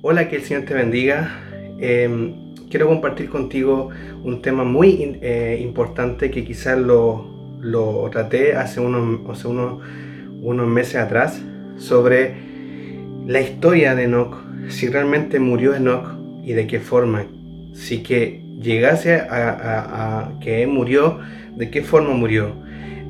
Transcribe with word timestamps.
Hola, 0.00 0.28
que 0.28 0.36
el 0.36 0.42
Señor 0.42 0.62
te 0.62 0.74
bendiga. 0.74 1.40
Em, 1.80 2.54
quiero 2.70 2.86
compartir 2.86 3.28
contigo 3.28 3.90
un 4.22 4.40
tema 4.42 4.62
muy 4.62 5.18
eh, 5.20 5.58
importante 5.60 6.30
que 6.30 6.44
quizás 6.44 6.78
lo, 6.78 8.08
traté 8.12 8.54
hace, 8.54 8.78
unos, 8.78 9.44
unos, 9.44 10.68
meses 10.68 10.94
atrás 10.94 11.42
sobre 11.78 12.36
la 13.26 13.40
historia 13.40 13.96
de 13.96 14.04
Enoch, 14.04 14.36
si 14.68 14.86
realmente 14.86 15.40
murió 15.40 15.74
Enoch 15.74 16.16
y 16.44 16.52
de 16.52 16.68
qué 16.68 16.78
forma. 16.78 17.26
Si 17.72 18.04
que 18.04 18.44
llegase 18.60 19.14
a, 19.16 20.30
que 20.40 20.64
murió, 20.68 21.18
de 21.56 21.70
qué 21.70 21.82
forma 21.82 22.10
murió. 22.14 22.52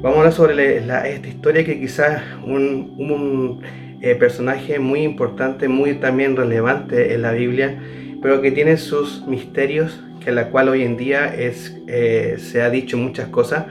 Vamos 0.00 0.16
a 0.16 0.18
hablar 0.20 0.32
sobre 0.32 0.78
esta 0.78 1.28
historia 1.28 1.66
que 1.66 1.78
quizás 1.78 2.22
un 2.46 3.60
eh, 4.00 4.14
personaje 4.14 4.78
muy 4.78 5.02
importante, 5.02 5.68
muy 5.68 5.94
también 5.94 6.36
relevante 6.36 7.14
en 7.14 7.22
la 7.22 7.32
Biblia, 7.32 7.82
pero 8.22 8.40
que 8.40 8.52
tiene 8.52 8.76
sus 8.76 9.26
misterios, 9.26 10.00
que 10.24 10.30
la 10.30 10.50
cual 10.50 10.68
hoy 10.68 10.82
en 10.82 10.96
día 10.96 11.34
es, 11.34 11.76
eh, 11.88 12.36
se 12.38 12.62
ha 12.62 12.70
dicho 12.70 12.96
muchas 12.96 13.28
cosas, 13.28 13.66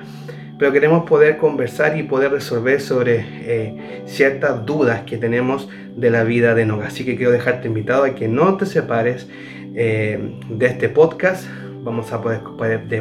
pero 0.59 0.73
queremos 0.73 1.07
poder 1.07 1.37
conversar 1.37 1.97
y 1.97 2.03
poder 2.03 2.31
resolver 2.31 2.81
sobre 2.81 3.23
eh, 3.43 4.01
ciertas 4.05 4.65
dudas 4.65 5.03
que 5.03 5.17
tenemos 5.17 5.69
de 5.95 6.09
la 6.09 6.23
vida 6.23 6.55
de 6.55 6.65
Noga. 6.65 6.87
Así 6.87 7.05
que 7.05 7.15
quiero 7.15 7.31
dejarte 7.31 7.67
invitado 7.67 8.03
a 8.03 8.15
que 8.15 8.27
no 8.27 8.57
te 8.57 8.65
separes 8.65 9.27
de 9.73 10.65
este 10.65 10.89
podcast. 10.89 11.47
Vamos 11.83 12.11
a 12.11 12.21
poder, 12.21 12.41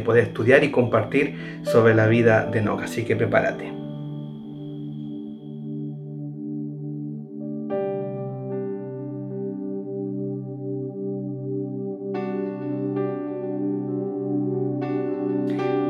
poder, 0.05 0.23
estudiar 0.23 0.63
y 0.65 0.71
compartir 0.71 1.61
sobre 1.63 1.95
la 1.95 2.07
vida 2.07 2.45
de 2.45 2.61
Noga. 2.61 2.85
Así 2.85 3.05
que 3.05 3.17
prepárate. 3.17 3.86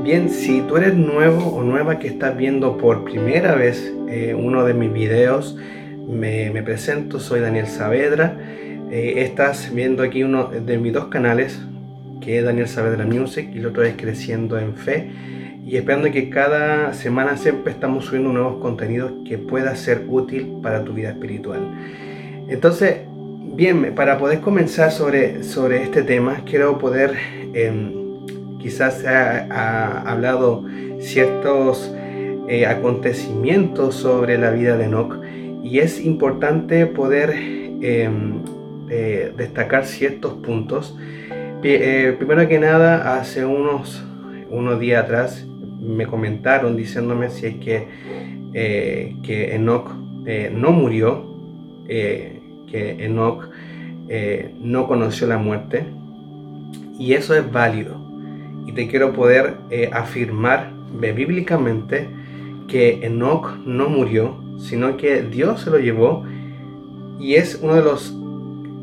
Bien, 0.06 0.30
si 0.30 0.60
tú 0.60 0.76
eres 0.76 0.94
nuevo 0.94 1.48
o 1.48 1.64
nueva 1.64 1.98
que 1.98 2.06
estás 2.06 2.36
viendo 2.36 2.78
por 2.78 3.02
primera 3.02 3.56
vez 3.56 3.92
eh, 4.08 4.36
uno 4.38 4.64
de 4.64 4.72
mis 4.72 4.92
videos, 4.92 5.58
me, 6.08 6.62
presento, 6.62 7.18
soy 7.18 7.40
Daniel 7.40 7.66
Saavedra. 7.66 8.38
Eh, 8.92 9.14
estás 9.16 9.74
viendo 9.74 10.04
aquí 10.04 10.22
uno 10.22 10.44
de 10.44 10.78
mis 10.78 10.92
dos 10.92 11.06
canales, 11.06 11.60
que 12.20 12.38
es 12.38 12.44
Daniel 12.44 12.68
Saavedra 12.68 13.04
Music 13.04 13.50
y 13.52 13.58
el 13.58 13.66
otro 13.66 13.82
es 13.82 13.96
Creciendo 13.96 14.60
en 14.60 14.76
Fe. 14.76 15.10
Y 15.64 15.76
esperando 15.76 16.08
que 16.12 16.30
cada 16.30 16.94
semana 16.94 17.36
siempre 17.36 17.72
estamos 17.72 18.04
subiendo 18.04 18.32
nuevos 18.32 18.62
contenidos 18.62 19.10
que 19.26 19.38
pueda 19.38 19.74
ser 19.74 20.04
útil 20.08 20.58
para 20.62 20.84
tu 20.84 20.92
vida 20.92 21.08
espiritual. 21.10 21.62
Entonces, 22.46 22.98
bien, 23.56 23.92
para 23.96 24.18
poder 24.18 24.38
comenzar 24.38 24.92
sobre, 24.92 25.42
sobre 25.42 25.82
este 25.82 26.04
tema, 26.04 26.42
quiero 26.44 26.78
poder... 26.78 27.16
Em, 27.54 28.05
quizás 28.66 28.98
se 28.98 29.06
ha, 29.08 30.02
hablado 30.10 30.64
ciertos 30.98 31.94
eh, 32.48 32.66
acontecimientos 32.66 33.94
sobre 33.94 34.38
la 34.38 34.50
vida 34.50 34.76
de 34.76 34.86
Enoch 34.86 35.22
y 35.62 35.78
es 35.78 36.04
importante 36.04 36.84
poder 36.86 37.30
em, 37.30 38.42
eh, 38.90 39.32
destacar 39.36 39.86
ciertos 39.86 40.32
puntos. 40.44 40.98
Eh, 41.62 42.16
primero 42.18 42.48
que 42.48 42.58
nada, 42.58 43.16
hace 43.20 43.44
unos, 43.44 44.04
unos 44.50 44.80
días 44.80 45.04
atrás 45.04 45.46
me 45.78 46.08
comentaron 46.08 46.76
diciéndome 46.76 47.30
si 47.30 47.46
es 47.46 47.54
que, 47.58 47.86
que 49.22 49.54
Enoch 49.54 49.92
no 50.52 50.72
murió, 50.72 51.24
que 51.86 52.96
Enoch 52.98 53.48
no 54.60 54.88
conoció 54.88 55.28
la 55.28 55.38
muerte 55.38 55.84
y 56.98 57.12
eso 57.12 57.32
es 57.36 57.48
válido 57.52 58.05
y 58.66 58.72
te 58.72 58.88
quiero 58.88 59.12
poder 59.12 59.56
eh, 59.70 59.90
afirmar 59.92 60.72
bíblicamente 61.00 62.08
que 62.68 63.06
Enoch 63.06 63.56
no 63.64 63.88
murió, 63.88 64.36
sino 64.58 64.96
que 64.96 65.22
Dios 65.22 65.62
se 65.62 65.70
lo 65.70 65.78
llevó 65.78 66.24
y 67.18 67.34
es 67.34 67.60
uno 67.62 67.74
de 67.74 67.82
los 67.82 68.14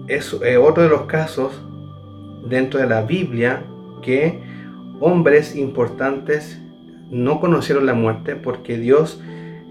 es 0.07 0.35
eh, 0.43 0.57
otro 0.57 0.83
de 0.83 0.89
los 0.89 1.03
casos 1.03 1.61
dentro 2.47 2.79
de 2.79 2.87
la 2.87 3.01
Biblia 3.01 3.63
que 4.01 4.39
hombres 4.99 5.55
importantes 5.55 6.59
no 7.09 7.39
conocieron 7.39 7.85
la 7.85 7.93
muerte 7.93 8.35
porque 8.35 8.77
Dios 8.77 9.21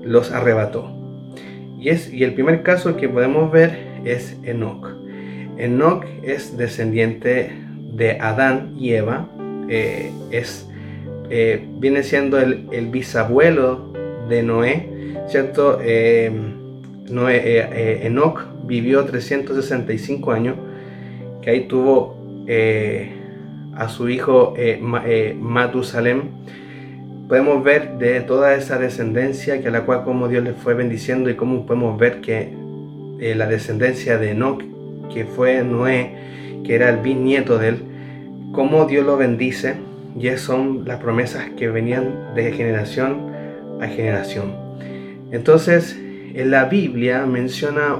los 0.02 0.30
arrebató. 0.30 0.90
Y, 1.78 1.88
es, 1.88 2.12
y 2.12 2.22
el 2.24 2.34
primer 2.34 2.62
caso 2.62 2.96
que 2.96 3.08
podemos 3.08 3.50
ver 3.50 4.00
es 4.04 4.36
Enoch. 4.44 4.88
Enoch 5.58 6.04
es 6.22 6.56
descendiente 6.56 7.52
de 7.92 8.18
Adán 8.20 8.74
y 8.78 8.92
Eva, 8.92 9.28
eh, 9.68 10.10
es, 10.30 10.68
eh, 11.30 11.64
viene 11.78 12.02
siendo 12.02 12.38
el, 12.38 12.86
bisabuelo 12.90 13.92
de 14.28 14.42
Noé, 14.42 14.88
¿cierto? 15.28 15.78
Eh, 15.82 16.30
Noé, 17.10 18.06
Enoch 18.06 18.40
vivió 18.64 19.04
365 19.04 20.32
años, 20.32 20.56
que 21.42 21.50
ahí 21.50 21.60
tuvo 21.68 22.16
a 23.74 23.88
su 23.88 24.08
hijo 24.08 24.54
Matusalem. 25.38 26.22
Podemos 27.28 27.64
ver 27.64 27.98
de 27.98 28.20
toda 28.20 28.54
esa 28.54 28.78
descendencia 28.78 29.60
que 29.60 29.68
a 29.68 29.70
la 29.70 29.84
cual 29.84 30.04
como 30.04 30.28
Dios 30.28 30.44
le 30.44 30.52
fue 30.52 30.74
bendiciendo 30.74 31.30
y 31.30 31.34
cómo 31.34 31.66
podemos 31.66 31.98
ver 31.98 32.20
que 32.20 32.52
la 33.34 33.46
descendencia 33.46 34.18
de 34.18 34.30
Enoch, 34.30 34.62
que 35.12 35.24
fue 35.24 35.62
Noé, 35.64 36.14
que 36.64 36.74
era 36.74 36.88
el 36.88 36.98
bisnieto 36.98 37.58
de 37.58 37.68
él, 37.68 37.91
cómo 38.52 38.84
Dios 38.84 39.04
lo 39.04 39.16
bendice 39.16 39.76
y 40.18 40.28
esas 40.28 40.42
son 40.42 40.84
las 40.86 41.00
promesas 41.00 41.50
que 41.56 41.68
venían 41.68 42.34
de 42.34 42.52
generación 42.52 43.32
a 43.80 43.88
generación. 43.88 44.54
Entonces, 45.30 45.98
en 46.34 46.50
la 46.50 46.66
Biblia 46.66 47.26
menciona 47.26 47.96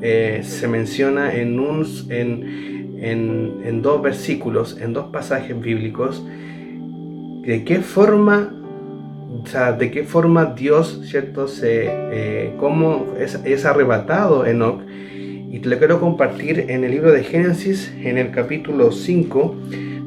eh, 0.00 0.40
se 0.42 0.68
menciona 0.68 1.34
en, 1.34 1.58
en, 2.10 3.82
dos 3.82 4.02
versículos, 4.02 4.80
en 4.80 4.92
dos 4.92 5.06
pasajes 5.12 5.60
bíblicos, 5.60 6.24
de 7.42 7.64
qué 7.64 7.80
forma, 7.80 8.54
o 9.42 9.46
sea, 9.46 9.72
de 9.72 9.90
qué 9.90 10.04
forma 10.04 10.46
Dios, 10.46 11.02
¿cierto? 11.04 11.48
Se, 11.48 11.88
eh, 11.90 12.54
cómo 12.58 13.14
es, 13.18 13.40
es 13.44 13.64
arrebatado 13.64 14.46
Enoch 14.46 14.80
y 15.50 15.60
te 15.60 15.68
lo 15.68 15.78
quiero 15.78 16.00
compartir 16.00 16.66
en 16.68 16.84
el 16.84 16.90
libro 16.90 17.10
de 17.10 17.24
Génesis, 17.24 17.92
en 18.02 18.18
el 18.18 18.30
capítulo 18.30 18.92
5. 18.92 19.54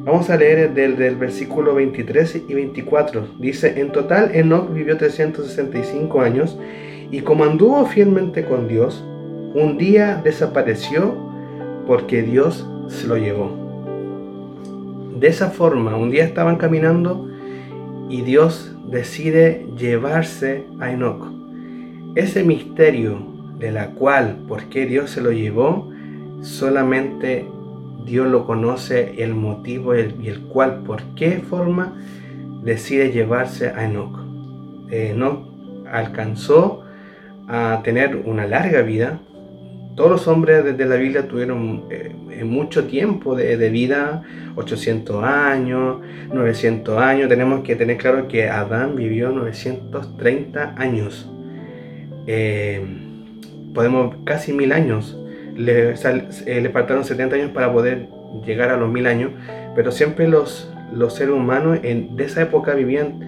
Vamos 0.04 0.30
a 0.30 0.36
leer 0.36 0.72
del, 0.72 0.96
del 0.96 1.16
versículo 1.16 1.74
23 1.74 2.42
y 2.48 2.54
24. 2.54 3.26
Dice, 3.38 3.80
en 3.80 3.90
total 3.90 4.30
Enoch 4.34 4.72
vivió 4.72 4.96
365 4.96 6.20
años 6.20 6.58
y 7.10 7.20
como 7.20 7.44
anduvo 7.44 7.84
fielmente 7.86 8.44
con 8.44 8.68
Dios, 8.68 9.04
un 9.54 9.78
día 9.78 10.20
desapareció 10.22 11.14
porque 11.86 12.22
Dios 12.22 12.68
se 12.88 13.08
lo 13.08 13.16
llevó. 13.16 13.50
De 15.18 15.26
esa 15.26 15.50
forma, 15.50 15.96
un 15.96 16.10
día 16.10 16.24
estaban 16.24 16.56
caminando 16.56 17.28
y 18.08 18.22
Dios 18.22 18.76
decide 18.88 19.66
llevarse 19.76 20.64
a 20.78 20.92
Enoch. 20.92 21.26
Ese 22.14 22.44
misterio 22.44 23.31
de 23.62 23.70
la 23.70 23.90
cual, 23.90 24.38
por 24.48 24.64
qué 24.64 24.86
Dios 24.86 25.10
se 25.10 25.20
lo 25.20 25.30
llevó, 25.30 25.88
solamente 26.40 27.46
Dios 28.04 28.26
lo 28.26 28.44
conoce 28.44 29.22
el 29.22 29.34
motivo 29.36 29.94
y 29.94 30.00
el, 30.26 30.40
cual, 30.48 30.82
por 30.82 31.00
qué 31.14 31.38
forma 31.48 31.94
decide 32.64 33.12
llevarse 33.12 33.68
a 33.68 33.84
Enoch. 33.84 34.18
Enoch 34.90 35.46
alcanzó 35.90 36.82
a 37.46 37.80
tener 37.84 38.16
una 38.16 38.48
larga 38.48 38.82
vida. 38.82 39.20
Todos 39.94 40.10
los 40.10 40.26
hombres 40.26 40.64
desde 40.64 40.84
la 40.84 40.96
Biblia 40.96 41.28
tuvieron 41.28 41.84
eh, 41.90 42.42
mucho 42.44 42.86
tiempo 42.86 43.36
de, 43.36 43.70
vida, 43.70 44.24
800 44.56 45.22
años, 45.22 45.98
900 46.32 46.98
años. 46.98 47.28
Tenemos 47.28 47.62
que 47.62 47.76
tener 47.76 47.96
claro 47.96 48.26
que 48.26 48.48
Adán 48.48 48.96
vivió 48.96 49.30
930 49.30 50.74
años. 50.78 51.30
Eh, 52.26 53.11
podemos 53.74 54.16
casi 54.24 54.52
mil 54.52 54.72
años. 54.72 55.18
Le, 55.56 55.90
eh, 55.92 56.60
le 56.62 56.70
faltaron 56.70 57.04
70 57.04 57.36
años 57.36 57.50
para 57.50 57.72
poder 57.72 58.08
llegar 58.44 58.70
a 58.70 58.76
los 58.76 58.90
mil 58.90 59.06
años, 59.06 59.32
pero 59.74 59.92
siempre 59.92 60.26
los, 60.26 60.72
los 60.92 61.14
seres 61.14 61.34
humanos 61.34 61.78
en, 61.82 62.16
de 62.16 62.24
esa 62.24 62.42
época 62.42 62.74
vivían, 62.74 63.20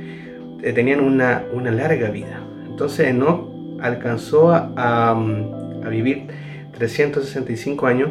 eh, 0.63 0.73
tenían 0.73 1.01
una, 1.01 1.45
una, 1.53 1.71
larga 1.71 2.11
vida. 2.11 2.41
Entonces 2.67 3.15
no 3.15 3.51
alcanzó 3.81 4.53
a, 4.53 4.71
a, 4.77 5.89
vivir 5.89 6.29
365 6.73 7.87
años, 7.87 8.11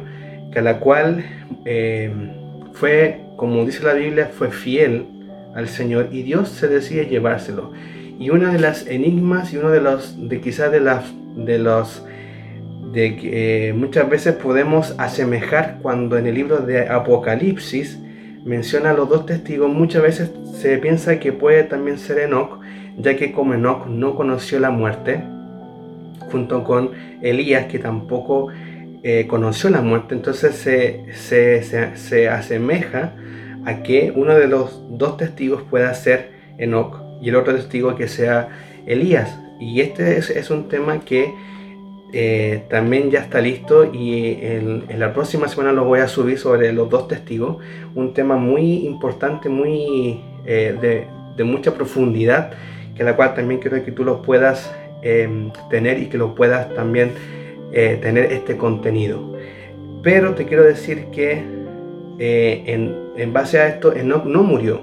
que 0.51 0.59
a 0.59 0.61
la 0.61 0.79
cual 0.79 1.25
eh, 1.65 2.11
fue, 2.73 3.21
como 3.35 3.65
dice 3.65 3.83
la 3.83 3.93
Biblia, 3.93 4.29
fue 4.31 4.51
fiel 4.51 5.07
al 5.55 5.67
Señor 5.67 6.09
y 6.11 6.21
Dios 6.21 6.49
se 6.49 6.67
decide 6.67 7.07
llevárselo. 7.07 7.71
Y 8.19 8.29
una 8.29 8.53
de 8.53 8.59
las 8.59 8.85
enigmas 8.87 9.53
y 9.53 9.57
uno 9.57 9.71
de 9.71 9.81
los, 9.81 10.29
de 10.29 10.39
quizás 10.39 10.71
de 10.71 10.79
las, 10.79 11.05
de 11.35 11.57
los 11.57 12.05
de 12.93 13.15
que 13.15 13.69
eh, 13.69 13.73
muchas 13.73 14.07
veces 14.07 14.35
podemos 14.35 14.93
asemejar 14.99 15.79
cuando 15.81 16.15
en 16.15 16.27
el 16.27 16.35
libro 16.35 16.57
de 16.57 16.87
Apocalipsis 16.87 17.99
menciona 18.45 18.91
a 18.91 18.93
los 18.93 19.09
dos 19.09 19.25
testigos, 19.25 19.67
muchas 19.73 20.03
veces 20.03 20.31
se 20.53 20.77
piensa 20.77 21.19
que 21.19 21.33
puede 21.33 21.63
también 21.63 21.97
ser 21.97 22.19
Enoch, 22.19 22.59
ya 22.97 23.15
que 23.15 23.31
como 23.31 23.55
Enoch 23.55 23.87
no 23.87 24.15
conoció 24.15 24.59
la 24.59 24.69
muerte, 24.69 25.23
junto 26.31 26.63
con 26.63 26.91
Elías, 27.23 27.65
que 27.65 27.79
tampoco 27.79 28.49
eh, 29.01 29.25
conoció 29.27 29.71
la 29.71 29.81
muerte, 29.81 30.13
entonces 30.13 30.53
se, 30.55 31.05
se, 31.15 32.29
asemeja 32.29 33.13
a 33.65 33.81
que 33.81 34.13
uno 34.15 34.35
de 34.35 34.47
los 34.47 34.83
dos 34.91 35.17
testigos 35.17 35.63
pueda 35.63 35.91
ser 35.95 36.31
Enoch 36.59 37.01
y 37.23 37.29
el 37.29 37.37
otro 37.37 37.55
testigo 37.55 37.95
que 37.95 38.07
sea 38.07 38.49
Elías. 38.85 39.35
Y 39.59 39.81
este 39.81 40.17
es 40.17 40.49
un 40.51 40.67
tema 40.67 40.99
que 40.99 41.33
eh, 42.15 42.61
también 42.69 43.09
ya 43.09 43.21
está 43.21 43.41
listo 43.41 43.91
y 43.91 44.37
en, 44.39 44.83
la 44.99 45.15
próxima 45.15 45.47
semana 45.47 45.71
lo 45.71 45.83
voy 45.83 45.99
a 45.99 46.07
subir 46.07 46.37
sobre 46.37 46.71
los 46.71 46.87
dos 46.87 47.07
testigos, 47.07 47.57
un 47.95 48.13
tema 48.13 48.35
muy 48.37 48.85
importante, 48.85 49.49
muy 49.49 50.21
eh, 50.45 51.07
de, 51.35 51.43
mucha 51.43 51.73
profundidad, 51.73 52.51
que 52.95 53.03
la 53.03 53.15
cual 53.15 53.33
también 53.33 53.59
quiero 53.59 53.83
que 53.83 53.91
tú 53.91 54.03
lo 54.03 54.21
puedas 54.21 54.71
em, 55.01 55.51
tener 55.71 55.99
y 55.99 56.05
que 56.05 56.19
lo 56.19 56.35
puedas 56.35 56.71
también 56.75 57.13
eh, 57.71 57.97
tener 57.99 58.31
este 58.31 58.57
contenido. 58.57 59.35
Pero 60.03 60.35
te 60.35 60.45
quiero 60.45 60.61
decir 60.61 61.05
que 61.11 61.43
en, 62.19 62.95
en, 63.17 63.33
base 63.33 63.57
a 63.57 63.67
esto, 63.69 63.91
Enoch 63.91 64.25
no 64.25 64.43
murió, 64.43 64.81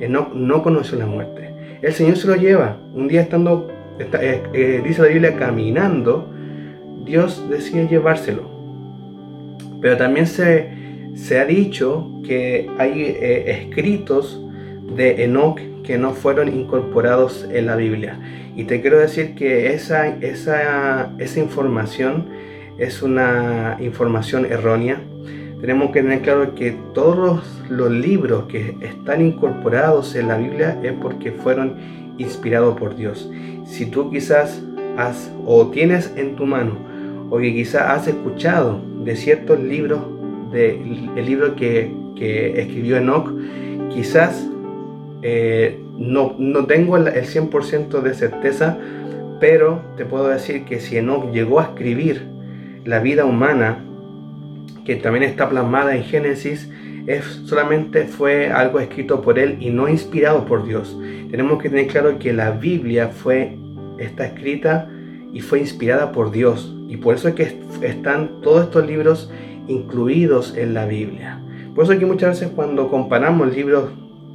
Enoch 0.00 0.34
no 0.34 0.64
conoció 0.64 0.98
la 0.98 1.06
muerte. 1.06 1.78
El 1.80 1.92
Señor 1.92 2.16
se 2.16 2.26
lo 2.26 2.34
lleva, 2.34 2.78
un 2.92 3.06
día 3.06 3.20
estando, 3.20 3.68
dice 4.82 5.00
la 5.00 5.08
Biblia, 5.08 5.36
caminando, 5.36 6.31
Dios 7.04 7.42
decide 7.50 7.88
llevárselo. 7.88 8.50
Pero 9.80 9.96
también 9.96 10.26
se, 10.26 10.70
se 11.14 11.38
ha 11.38 11.44
dicho 11.44 12.08
que 12.24 12.70
hay 12.78 13.02
eh, 13.02 13.50
escritos 13.50 14.40
de 14.96 15.24
Enoch 15.24 15.60
que 15.82 15.98
no 15.98 16.12
fueron 16.12 16.48
incorporados 16.48 17.46
en 17.50 17.66
la 17.66 17.76
Biblia. 17.76 18.18
Y 18.54 18.64
te 18.64 18.80
quiero 18.80 18.98
decir 18.98 19.34
que 19.34 19.74
esa, 19.74 20.08
esa, 20.08 21.12
esa 21.18 21.40
información 21.40 22.26
es 22.78 23.02
una 23.02 23.76
información 23.80 24.46
errónea. 24.46 25.00
Tenemos 25.60 25.90
que 25.92 26.02
tener 26.02 26.22
claro 26.22 26.54
que 26.54 26.76
todos 26.94 27.16
los, 27.16 27.70
los 27.70 27.90
libros 27.90 28.44
que 28.44 28.76
están 28.80 29.24
incorporados 29.24 30.14
en 30.14 30.28
la 30.28 30.36
Biblia 30.36 30.78
es 30.82 30.92
porque 30.92 31.32
fueron 31.32 31.76
inspirados 32.18 32.78
por 32.78 32.94
Dios. 32.94 33.30
Si 33.64 33.86
tú 33.86 34.10
quizás 34.10 34.62
has 34.96 35.32
o 35.46 35.68
tienes 35.68 36.12
en 36.16 36.36
tu 36.36 36.46
mano 36.46 36.91
o 37.32 37.38
que 37.38 37.54
quizás 37.54 37.88
has 37.88 38.08
escuchado 38.08 38.78
de 39.04 39.16
ciertos 39.16 39.58
libros, 39.58 40.00
del 40.52 41.08
el 41.16 41.24
libro 41.24 41.56
que, 41.56 41.90
que, 42.14 42.60
escribió 42.60 42.98
Enoch, 42.98 43.32
quizás 43.88 44.46
eh, 45.22 45.80
no, 45.96 46.34
no, 46.38 46.66
tengo 46.66 46.98
el, 46.98 47.06
100% 47.06 48.02
de 48.02 48.12
certeza, 48.12 48.76
pero 49.40 49.80
te 49.96 50.04
puedo 50.04 50.28
decir 50.28 50.66
que 50.66 50.78
si 50.78 50.98
Enoch 50.98 51.32
llegó 51.32 51.60
a 51.60 51.64
escribir 51.64 52.26
la 52.84 53.00
vida 53.00 53.24
humana, 53.24 53.82
que 54.84 54.96
también 54.96 55.24
está 55.24 55.48
plasmada 55.48 55.96
en 55.96 56.02
Génesis, 56.02 56.68
es, 57.06 57.24
solamente 57.46 58.04
fue 58.04 58.50
algo 58.50 58.78
escrito 58.78 59.22
por 59.22 59.38
él 59.38 59.56
y 59.58 59.70
no 59.70 59.88
inspirado 59.88 60.44
por 60.44 60.66
Dios. 60.66 61.00
Tenemos 61.30 61.62
que 61.62 61.70
tener 61.70 61.86
claro 61.86 62.18
que 62.18 62.34
la 62.34 62.50
Biblia 62.50 63.08
fue, 63.08 63.56
está 63.96 64.26
escrita 64.26 64.90
y 65.32 65.40
fue 65.40 65.60
inspirada 65.60 66.12
por 66.12 66.30
Dios. 66.30 66.74
Y 66.88 66.98
por 66.98 67.14
eso 67.14 67.28
es 67.28 67.34
que 67.34 67.60
están 67.82 68.40
todos 68.42 68.64
estos 68.64 68.86
libros 68.86 69.30
incluidos 69.66 70.56
en 70.56 70.74
la 70.74 70.86
Biblia. 70.86 71.40
Por 71.74 71.84
eso 71.84 71.92
es 71.92 72.02
muchas 72.02 72.40
veces 72.40 72.52
cuando 72.54 72.88
comparamos 72.88 73.54
libros 73.54 73.90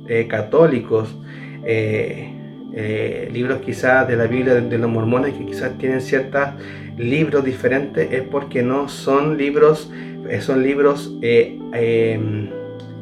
eh, 0.07 0.27
católicos, 0.27 1.15
eh, 1.63 2.33
eh, 2.73 3.29
libros 3.31 3.59
quizás 3.59 4.07
de 4.07 4.15
la 4.15 4.25
Biblia 4.25 4.55
de, 4.55 4.77
los 4.77 4.89
mormones 4.89 5.33
que 5.33 5.45
quizás 5.45 5.77
tienen 5.77 6.01
ciertos 6.01 6.49
libros 6.97 7.43
diferentes, 7.43 8.11
es 8.11 8.23
porque 8.23 8.63
no 8.63 8.89
son 8.89 9.37
libros, 9.37 9.91
son 10.39 10.63
libros 10.63 11.15
em, 11.21 12.49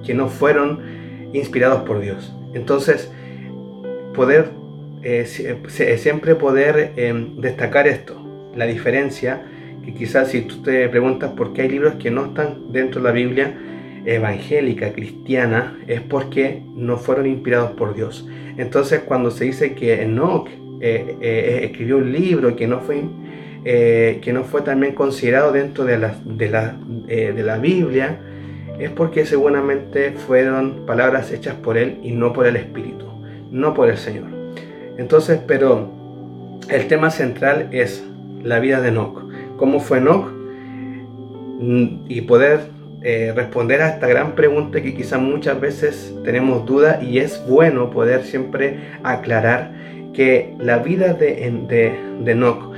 que 0.04 0.14
no 0.14 0.28
fueron 0.28 0.80
inspirados 1.34 1.84
por 1.84 2.00
Dios. 2.00 2.36
Entonces, 2.54 3.12
poder 4.14 4.52
eh, 5.08 5.28
eh, 5.38 5.98
siempre 6.00 6.34
poder 6.34 6.94
em, 6.96 7.40
destacar 7.40 7.88
esto, 7.88 8.20
la 8.56 8.66
diferencia, 8.66 9.44
que 9.86 9.94
quizás 9.94 10.32
si 10.32 10.42
tú 10.42 10.64
te 10.64 10.90
preguntas 10.90 11.30
por 11.34 11.54
qué 11.54 11.62
hay 11.62 11.70
libros 11.70 11.94
que 12.00 12.10
no 12.10 12.26
están 12.26 12.72
dentro 12.72 13.02
de 13.02 13.08
la 13.10 13.14
Biblia 13.14 13.54
evangélica, 14.04 14.94
cristiana, 14.94 15.78
es 15.86 16.02
porque 16.02 16.64
no 16.74 16.98
fueron 16.98 17.28
inspirados 17.28 17.72
por 17.74 17.94
Dios. 17.94 18.28
Entonces 18.58 19.02
cuando 19.02 19.30
se 19.30 19.46
dice 19.46 19.76
que 19.76 20.02
Enoch 20.02 20.50
eh, 20.82 21.60
escribió 21.64 21.98
un 21.98 22.12
libro 22.12 22.56
que 22.56 22.66
no 22.66 22.80
fue... 22.80 23.04
que 23.64 24.32
no 24.34 24.44
fue 24.44 24.62
también 24.62 24.96
considerado 24.96 25.52
dentro 25.52 25.86
de 25.86 26.00
la, 26.00 26.16
de 26.24 26.50
la, 26.50 26.78
de 27.08 27.44
la 27.44 27.58
Biblia, 27.60 28.20
es 28.80 28.90
porque 28.90 29.26
seguramente 29.26 30.14
fueron 30.14 30.86
palabras 30.88 31.32
hechas 31.32 31.54
por 31.56 31.78
él 31.78 32.00
y 32.02 32.12
no 32.12 32.34
por 32.34 32.48
el 32.48 32.56
Espíritu, 32.56 33.06
no 33.52 33.74
por 33.74 33.90
el 33.90 33.98
Señor. 33.98 34.35
Entonces, 34.98 35.40
pero 35.46 35.90
el 36.70 36.88
tema 36.88 37.12
central 37.12 37.70
es 37.72 38.04
la 38.44 38.60
vida 38.60 38.82
de 38.82 38.90
Enoch. 38.90 39.24
¿Cómo 39.58 39.80
fue 39.80 40.00
Enoch? 40.00 40.30
Mm, 41.60 42.06
y 42.10 42.22
poder 42.22 42.62
eh, 43.02 43.34
responder 43.36 43.82
a 43.82 43.90
esta 43.90 44.08
gran 44.08 44.36
pregunta 44.36 44.82
que 44.82 44.94
quizás 44.94 45.22
muchas 45.22 45.60
veces 45.62 46.14
tenemos 46.24 46.66
duda 46.66 47.02
y 47.02 47.20
es 47.20 47.46
bueno 47.48 47.90
poder 47.92 48.24
siempre 48.24 48.80
aclarar 49.04 49.72
que 50.14 50.56
la 50.60 50.80
vida 50.80 51.14
de, 51.14 51.52
de, 51.68 52.32
Enoch, 52.32 52.74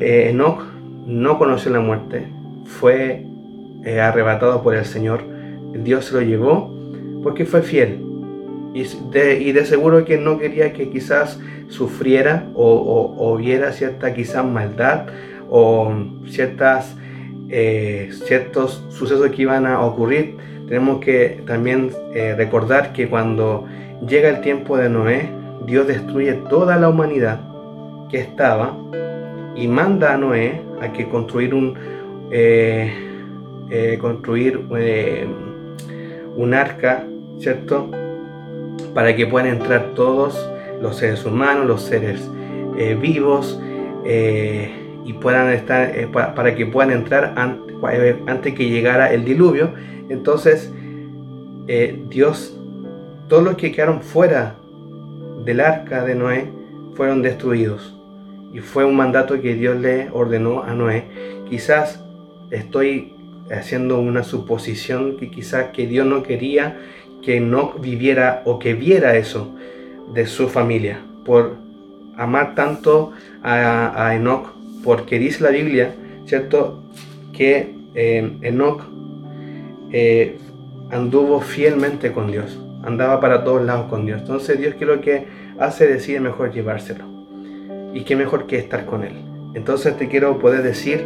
eh, 0.00 0.28
Enoch 0.30 0.62
no 1.06 1.38
conoció 1.38 1.72
la 1.72 1.80
muerte, 1.80 2.26
fue 2.64 3.24
eh, 3.84 4.00
arrebatado 4.00 4.62
por 4.62 4.74
el 4.74 4.84
Señor, 4.84 5.24
Dios 5.72 6.12
lo 6.12 6.20
llevó 6.20 6.74
porque 7.22 7.46
fue 7.46 7.62
fiel, 7.62 8.04
y 8.72 9.52
de, 9.52 9.64
seguro 9.64 10.04
que 10.04 10.16
no 10.16 10.38
quería 10.38 10.72
que 10.72 10.90
quizás 10.90 11.40
sufriera 11.68 12.46
o, 12.54 13.36
viera 13.36 13.72
cierta 13.72 14.14
quizás 14.14 14.44
maldad 14.44 15.06
o 15.48 15.92
ciertas, 16.28 16.96
eh, 17.48 18.10
ciertos 18.26 18.84
sucesos 18.90 19.28
que 19.30 19.42
iban 19.42 19.66
a 19.66 19.80
ocurrir. 19.80 20.36
Tenemos 20.68 21.00
que 21.00 21.42
también 21.46 21.90
eh, 22.14 22.34
recordar 22.36 22.92
que 22.92 23.08
cuando 23.08 23.66
llega 24.06 24.28
el 24.28 24.40
tiempo 24.40 24.76
de 24.76 24.88
Noé, 24.88 25.28
Dios 25.66 25.88
destruye 25.88 26.34
toda 26.48 26.76
la 26.76 26.88
humanidad 26.88 27.40
que 28.08 28.18
estaba 28.18 28.76
y 29.56 29.66
manda 29.66 30.14
a 30.14 30.16
Noé 30.16 30.62
a 30.80 30.92
que 30.92 31.08
construir 31.08 31.54
un 31.54 31.74
eh, 32.30 33.98
construir 34.00 34.58
un 36.36 36.54
arca, 36.54 37.04
¿cierto? 37.38 37.90
Para 38.94 39.14
que 39.14 39.26
puedan 39.26 39.48
entrar 39.48 39.92
todos 39.94 40.50
los 40.80 40.96
seres 40.96 41.24
humanos, 41.24 41.66
los 41.66 41.82
seres 41.82 42.28
eh, 42.78 42.96
vivos, 43.00 43.60
eh, 44.04 44.70
y 45.04 45.12
puedan 45.14 45.50
estar, 45.50 45.96
eh, 45.96 46.08
para, 46.08 46.54
que 46.54 46.66
puedan 46.66 46.90
entrar 46.90 47.34
antes 47.36 48.54
que 48.54 48.68
llegara 48.68 49.12
el 49.12 49.24
diluvio. 49.24 49.72
Entonces, 50.08 50.72
Dios, 52.08 52.58
todos 53.28 53.44
los 53.44 53.54
que 53.56 53.70
quedaron 53.70 54.00
fuera 54.00 54.56
del 55.44 55.60
arca 55.60 56.04
de 56.04 56.16
Noé 56.16 56.48
fueron 56.94 57.22
destruidos. 57.22 57.96
Y 58.52 58.58
fue 58.58 58.84
un 58.84 58.96
mandato 58.96 59.40
que 59.40 59.54
Dios 59.54 59.78
le 59.78 60.08
ordenó 60.10 60.64
a 60.64 60.74
Noé. 60.74 61.04
Quizás 61.48 62.04
estoy 62.50 63.14
haciendo 63.50 64.00
una 64.00 64.24
suposición 64.24 65.16
que 65.16 65.30
quizás 65.30 65.66
que 65.66 65.86
Dios 65.86 66.06
no 66.06 66.22
quería 66.22 66.78
que 67.22 67.40
no 67.40 67.72
viviera 67.74 68.42
o 68.44 68.58
que 68.58 68.74
viera 68.74 69.16
eso 69.16 69.54
de 70.12 70.26
su 70.26 70.48
familia, 70.48 71.00
por 71.24 71.56
amar 72.16 72.54
tanto 72.54 73.12
a, 73.42 74.06
a 74.06 74.14
Enoch, 74.14 74.52
porque 74.84 75.18
dice 75.18 75.44
la 75.44 75.50
Biblia, 75.50 75.94
¿cierto? 76.26 76.82
Que 77.32 77.74
eh, 77.94 78.38
Enoch 78.42 78.82
eh, 79.92 80.38
anduvo 80.90 81.40
fielmente 81.40 82.12
con 82.12 82.30
Dios, 82.30 82.58
andaba 82.82 83.20
para 83.20 83.44
todos 83.44 83.62
lados 83.64 83.88
con 83.88 84.06
Dios. 84.06 84.20
Entonces 84.20 84.58
Dios 84.58 84.74
que 84.74 84.86
lo 84.86 85.00
que 85.00 85.26
hace 85.58 85.86
decide 85.86 86.20
mejor 86.20 86.52
llevárselo. 86.52 87.04
Y 87.92 88.02
qué 88.04 88.14
mejor 88.14 88.46
que 88.46 88.56
estar 88.56 88.86
con 88.86 89.02
Él. 89.02 89.14
Entonces 89.54 89.96
te 89.96 90.08
quiero 90.08 90.38
poder 90.38 90.62
decir 90.62 91.04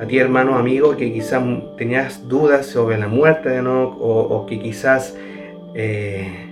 a 0.00 0.06
ti 0.06 0.18
hermano, 0.18 0.56
amigo, 0.56 0.96
que 0.96 1.12
quizás 1.12 1.42
tenías 1.76 2.28
dudas 2.28 2.66
sobre 2.66 2.98
la 2.98 3.06
muerte 3.06 3.50
de 3.50 3.58
Enoch 3.58 3.96
o, 4.00 4.20
o 4.20 4.46
que 4.46 4.58
quizás 4.58 5.16
eh, 5.74 6.48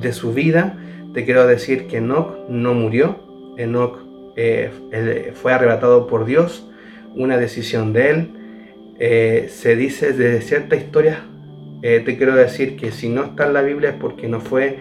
de 0.00 0.12
su 0.12 0.32
vida, 0.32 0.78
te 1.14 1.24
quiero 1.24 1.46
decir 1.46 1.86
que 1.86 1.98
Enoch 1.98 2.48
no 2.48 2.74
murió. 2.74 3.16
Enoch 3.56 3.98
eh, 4.36 5.32
fue 5.34 5.52
arrebatado 5.52 6.06
por 6.06 6.24
Dios, 6.24 6.68
una 7.14 7.36
decisión 7.36 7.92
de 7.92 8.10
él. 8.10 8.28
Eh, 8.98 9.46
se 9.50 9.76
dice 9.76 10.12
de 10.12 10.40
cierta 10.40 10.76
historia, 10.76 11.24
te 11.82 12.16
quiero 12.16 12.36
decir 12.36 12.76
que 12.76 12.92
si 12.92 13.08
no 13.08 13.24
está 13.24 13.46
en 13.46 13.54
la 13.54 13.62
Biblia 13.62 13.90
es 13.90 13.96
porque 13.96 14.28
no 14.28 14.40
fue 14.40 14.78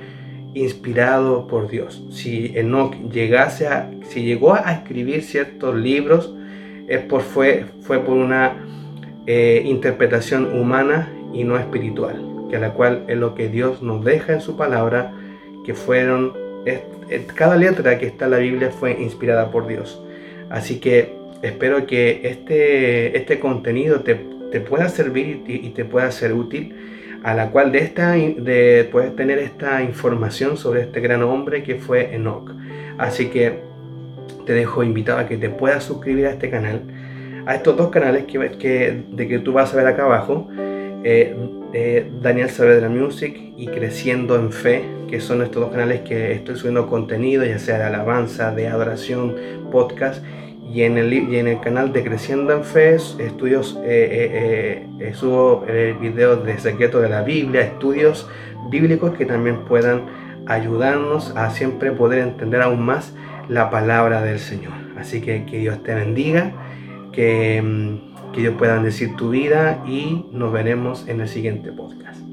inspirado 0.54 1.48
por 1.48 1.68
Dios. 1.68 2.06
Si 2.12 2.52
Enoch 2.56 2.94
llegase 3.12 3.68
a, 3.68 3.90
si 4.04 4.22
llegó 4.22 4.54
a 4.54 4.72
escribir 4.72 5.24
ciertos 5.24 5.76
libros, 5.76 6.36
es 6.88 7.00
por, 7.00 7.22
fue, 7.22 7.66
fue 7.82 8.00
por 8.06 8.18
una 8.18 8.68
interpretación 9.26 10.54
humana 10.60 11.12
y 11.34 11.44
no 11.44 11.58
espiritual, 11.58 12.31
que 12.52 12.60
la 12.60 12.74
cual 12.74 13.06
es 13.08 13.18
lo 13.18 13.34
que 13.34 13.48
Dios 13.48 13.82
nos 13.82 14.04
deja 14.04 14.34
en 14.34 14.42
su 14.42 14.58
palabra, 14.58 15.14
que 15.66 15.74
fueron, 15.74 16.34
cada 17.34 17.56
letra 17.56 17.98
que 17.98 18.06
está 18.06 18.26
en 18.26 18.32
la 18.32 18.38
Biblia 18.38 18.70
fue 18.70 19.02
inspirada 19.02 19.50
por 19.50 19.68
Dios. 19.68 20.04
Así 20.50 20.80
que 20.80 21.16
espero 21.42 21.88
que 21.88 22.22
este, 22.24 23.18
este 23.18 23.40
contenido 23.40 24.02
te, 24.02 24.16
pueda 24.60 24.90
servir 24.90 25.44
y, 25.48 25.70
te 25.70 25.86
pueda 25.86 26.12
ser 26.12 26.34
útil 26.34 26.76
a 27.24 27.34
la 27.34 27.52
cual 27.52 27.72
de 27.72 27.80
esta 27.80 28.12
de 28.12 28.90
puedes 28.92 29.16
tener 29.16 29.40
esta 29.40 29.82
información 29.82 30.58
sobre 30.58 30.82
este 30.82 31.00
gran 31.00 31.24
hombre 31.24 31.64
que 31.64 31.76
fue 31.76 32.14
Enoch. 32.14 32.52
Así 32.98 33.28
que 33.28 33.60
te 34.46 34.54
dejo 34.54 34.84
invitado 34.84 35.20
a 35.20 35.28
que 35.28 35.38
te 35.38 35.50
puedas 35.50 35.86
suscribir 35.86 36.26
a 36.26 36.32
este 36.32 36.50
canal, 36.50 36.82
a 37.46 37.56
estos 37.56 37.78
dos 37.78 37.90
canales 37.92 38.26
que, 38.26 38.58
que 38.58 39.04
de 39.10 39.28
que 39.30 39.40
tú 39.40 39.54
vas 39.54 39.74
a 39.74 39.78
ver 39.78 39.88
acá 39.88 40.04
abajo, 40.04 40.50
eh, 41.04 41.36
eh, 41.74 42.12
Daniel 42.22 42.50
Saavedra 42.50 42.90
Music 42.90 43.54
y 43.58 43.68
Creciendo 43.68 44.36
en 44.36 44.52
Fe, 44.52 44.84
que 45.10 45.20
son 45.20 45.42
estos 45.42 45.64
dos 45.64 45.72
canales 45.72 46.02
que 46.02 46.34
estoy 46.34 46.56
subiendo 46.58 46.88
contenido, 46.88 47.46
ya 47.46 47.60
sea 47.60 47.78
de 47.78 47.86
alabanza, 47.86 48.52
de 48.52 48.68
adoración, 48.68 49.36
podcast 49.72 50.24
y 50.74 50.84
en 50.84 50.98
el, 50.98 51.12
y 51.12 51.38
en 51.38 51.48
el 51.48 51.60
canal 51.60 51.92
de 51.92 52.04
Creciendo 52.04 52.54
en 52.54 52.64
Fe, 52.64 52.96
estudios, 52.96 53.80
eh, 53.84 54.88
eh, 55.00 55.14
subo 55.14 55.66
videos 56.00 56.46
de 56.46 56.58
secreto 56.60 57.02
de 57.02 57.10
la 57.10 57.24
Biblia, 57.24 57.62
estudios 57.62 58.30
bíblicos 58.70 59.12
que 59.18 59.26
también 59.26 59.66
puedan 59.66 60.06
ayudarnos 60.48 61.36
a 61.36 61.50
siempre 61.50 61.92
poder 61.92 62.20
entender 62.20 62.62
aún 62.62 62.84
más 62.84 63.14
la 63.50 63.70
palabra 63.70 64.22
del 64.22 64.40
Señor. 64.40 64.74
Así 64.98 65.22
que 65.22 65.46
que 65.46 65.58
Dios 65.58 65.84
te 65.84 65.94
bendiga, 65.94 66.52
que, 67.12 67.62
mm, 67.62 68.11
que 68.34 68.42
Dios 68.42 68.56
pueda 68.58 68.82
decir 68.82 69.16
tu 69.16 69.30
vida 69.30 69.84
y 69.88 70.26
nos 70.32 70.52
veremos 70.52 71.08
en 71.08 71.22
el 71.22 71.28
siguiente 71.28 71.72
podcast. 71.72 72.31